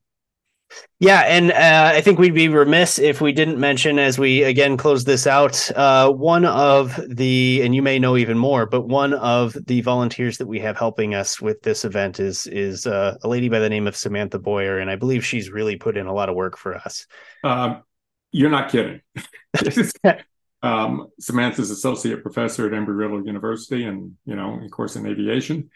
[1.00, 4.76] Yeah, and uh, I think we'd be remiss if we didn't mention, as we again
[4.76, 9.12] close this out, uh, one of the, and you may know even more, but one
[9.12, 13.28] of the volunteers that we have helping us with this event is is uh, a
[13.28, 16.14] lady by the name of Samantha Boyer, and I believe she's really put in a
[16.14, 17.06] lot of work for us.
[17.42, 17.82] Um,
[18.30, 19.00] you're not kidding.
[20.62, 25.70] um, Samantha's associate professor at Embry-Riddle University, and you know, of course, in aviation.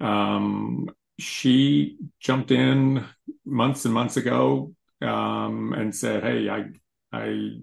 [0.00, 0.88] Um,
[1.20, 3.04] she jumped in
[3.44, 6.64] months and months ago um, and said, "Hey, I,
[7.12, 7.58] I,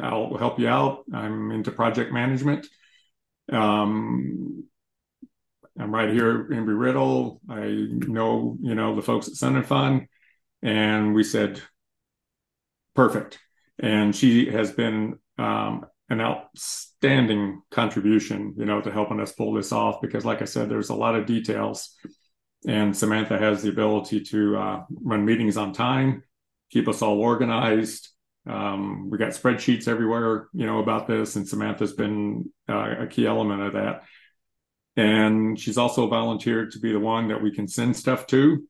[0.00, 1.04] I'll help you out.
[1.12, 2.66] I'm into project management.
[3.52, 4.64] Um,
[5.78, 7.40] I'm right here in Embry-Riddle.
[7.50, 10.08] I know, you know, the folks at Sun and Fun."
[10.62, 11.60] And we said,
[12.94, 13.38] "Perfect."
[13.78, 19.72] And she has been um, an outstanding contribution, you know, to helping us pull this
[19.72, 20.00] off.
[20.00, 21.94] Because, like I said, there's a lot of details
[22.66, 26.22] and Samantha has the ability to uh, run meetings on time,
[26.70, 28.08] keep us all organized.
[28.48, 33.26] Um, we got spreadsheets everywhere, you know, about this, and Samantha's been uh, a key
[33.26, 34.04] element of that.
[34.96, 38.66] And she's also volunteered to be the one that we can send stuff to.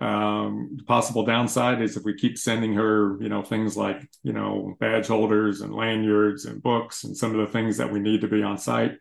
[0.00, 4.34] Um, the possible downside is if we keep sending her, you know, things like, you
[4.34, 8.20] know, badge holders and lanyards and books and some of the things that we need
[8.20, 8.92] to be on site,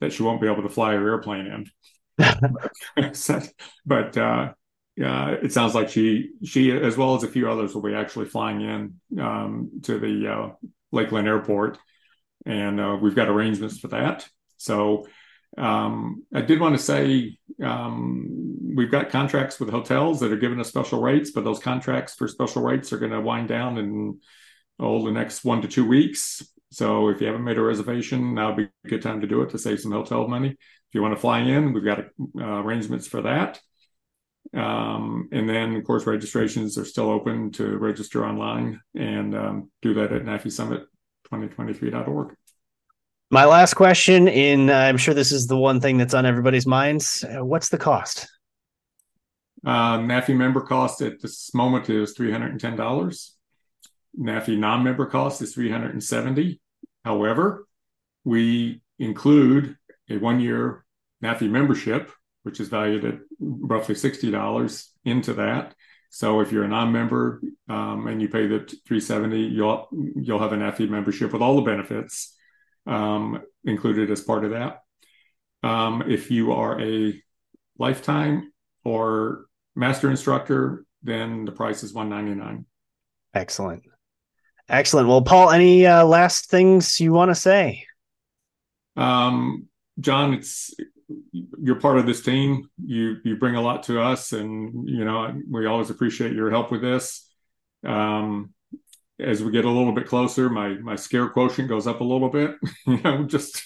[0.00, 1.70] that she won't be able to fly her airplane in.
[3.86, 4.52] but uh,
[4.96, 8.26] yeah, it sounds like she she as well as a few others will be actually
[8.26, 10.48] flying in um, to the uh,
[10.90, 11.78] Lakeland Airport,
[12.44, 14.28] and uh, we've got arrangements for that.
[14.58, 15.06] So
[15.56, 20.60] um, I did want to say um, we've got contracts with hotels that are giving
[20.60, 24.20] us special rates, but those contracts for special rates are going to wind down in
[24.78, 26.42] oh the next one to two weeks.
[26.70, 29.42] So if you haven't made a reservation, now would be a good time to do
[29.42, 30.56] it to save some hotel money.
[30.92, 33.58] If you want to fly in, we've got uh, arrangements for that.
[34.52, 39.94] Um, and then, of course, registrations are still open to register online and um, do
[39.94, 42.34] that at NAFISummit2023.org.
[43.30, 46.66] My last question, in uh, I'm sure this is the one thing that's on everybody's
[46.66, 47.24] minds.
[47.24, 48.28] Uh, what's the cost?
[49.64, 53.30] Uh, NAFI member cost at this moment is $310.
[54.20, 56.60] NAFI non-member cost is 370.
[57.02, 57.66] However,
[58.24, 59.78] we include
[60.10, 60.81] a one-year
[61.22, 62.10] NAFI membership,
[62.42, 65.74] which is valued at roughly $60 into that.
[66.10, 70.56] So if you're a non-member um, and you pay the 370, you'll you'll have a
[70.56, 72.36] NAFI membership with all the benefits.
[72.86, 74.80] Um, included as part of that.
[75.62, 77.22] Um, if you are a
[77.78, 78.52] lifetime
[78.84, 79.46] or
[79.76, 82.66] master instructor, then the price is 199
[83.34, 83.84] Excellent.
[84.68, 85.08] Excellent.
[85.08, 87.86] Well, Paul, any uh, last things you want to say?
[88.96, 89.68] Um,
[90.00, 90.74] John, it's
[91.32, 92.68] you're part of this team.
[92.84, 96.70] You you bring a lot to us, and you know we always appreciate your help
[96.70, 97.28] with this.
[97.84, 98.54] Um,
[99.18, 102.28] as we get a little bit closer, my my scare quotient goes up a little
[102.28, 102.56] bit.
[102.86, 103.62] you know, just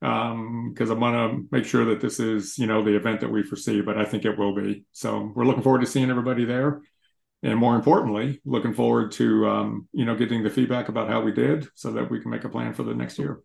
[0.00, 3.30] because um, I want to make sure that this is you know the event that
[3.30, 4.84] we foresee, but I think it will be.
[4.92, 6.82] So we're looking forward to seeing everybody there,
[7.42, 11.32] and more importantly, looking forward to um, you know getting the feedback about how we
[11.32, 13.40] did, so that we can make a plan for the next year.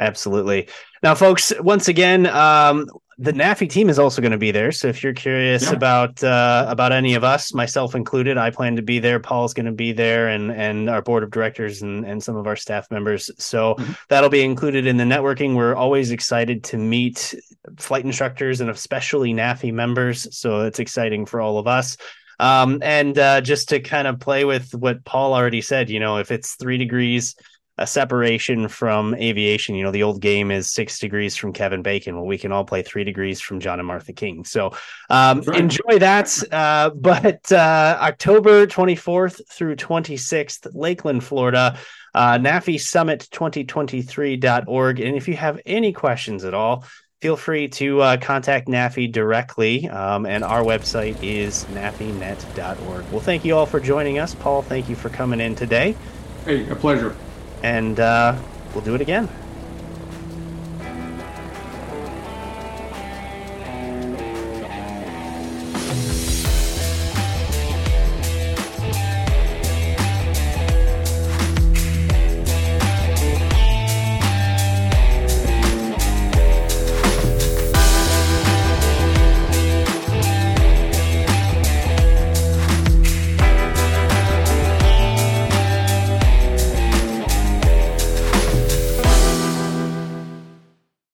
[0.00, 0.68] Absolutely.
[1.02, 2.86] Now, folks, once again, um,
[3.18, 4.72] the NAFI team is also going to be there.
[4.72, 5.72] So if you're curious yeah.
[5.72, 9.20] about uh, about any of us, myself included, I plan to be there.
[9.20, 12.46] Paul's going to be there, and and our board of directors and and some of
[12.46, 13.30] our staff members.
[13.38, 13.92] So mm-hmm.
[14.08, 15.54] that'll be included in the networking.
[15.54, 17.34] We're always excited to meet
[17.78, 20.36] flight instructors and especially NAFI members.
[20.36, 21.96] So it's exciting for all of us.
[22.40, 26.18] Um, and uh, just to kind of play with what Paul already said, you know,
[26.18, 27.36] if it's three degrees
[27.76, 29.74] a separation from aviation.
[29.74, 32.14] You know, the old game is six degrees from Kevin Bacon.
[32.14, 34.44] Well, we can all play three degrees from John and Martha King.
[34.44, 34.72] So
[35.10, 35.58] um, right.
[35.58, 36.52] enjoy that.
[36.52, 41.76] Uh, but uh, October 24th through 26th, Lakeland, Florida,
[42.14, 45.00] uh, NAFI Summit 2023.org.
[45.00, 46.84] And if you have any questions at all,
[47.20, 49.88] feel free to uh, contact NAFI directly.
[49.88, 53.10] Um, and our website is nafinet.org.
[53.10, 54.32] Well, thank you all for joining us.
[54.36, 55.96] Paul, thank you for coming in today.
[56.44, 57.16] Hey, a pleasure
[57.64, 58.36] and uh,
[58.74, 59.26] we'll do it again.